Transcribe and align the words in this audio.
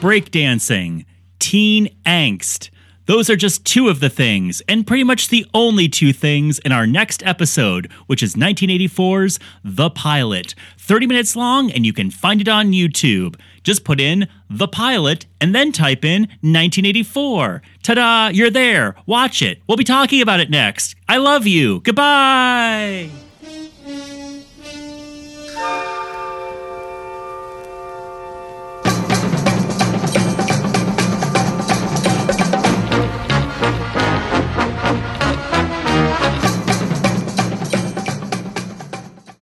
breakdancing, 0.00 1.04
teen 1.38 1.94
angst. 2.06 2.70
Those 3.04 3.28
are 3.28 3.36
just 3.36 3.64
two 3.64 3.88
of 3.88 4.00
the 4.00 4.08
things, 4.08 4.62
and 4.68 4.86
pretty 4.86 5.04
much 5.04 5.28
the 5.28 5.44
only 5.52 5.88
two 5.88 6.12
things 6.12 6.58
in 6.60 6.72
our 6.72 6.86
next 6.86 7.26
episode, 7.26 7.90
which 8.06 8.22
is 8.22 8.34
1984's 8.34 9.38
The 9.64 9.90
Pilot. 9.90 10.54
30 10.78 11.06
minutes 11.06 11.36
long, 11.36 11.70
and 11.70 11.84
you 11.84 11.92
can 11.92 12.10
find 12.10 12.40
it 12.40 12.48
on 12.48 12.72
YouTube. 12.72 13.38
Just 13.62 13.84
put 13.84 14.00
in 14.00 14.28
The 14.48 14.68
Pilot 14.68 15.26
and 15.40 15.54
then 15.54 15.72
type 15.72 16.04
in 16.04 16.22
1984. 16.22 17.62
Ta 17.82 17.94
da, 17.94 18.28
you're 18.28 18.48
there. 18.48 18.94
Watch 19.06 19.42
it. 19.42 19.60
We'll 19.68 19.76
be 19.76 19.84
talking 19.84 20.22
about 20.22 20.40
it 20.40 20.48
next. 20.48 20.94
I 21.08 21.18
love 21.18 21.46
you. 21.46 21.80
Goodbye. 21.80 23.10